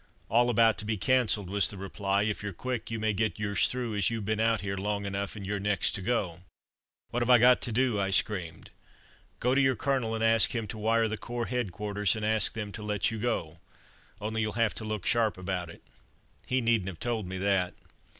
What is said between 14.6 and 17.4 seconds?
to look sharp about it." He needn't have told me